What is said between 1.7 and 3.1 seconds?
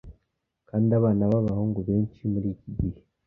benshi muri iki gihe,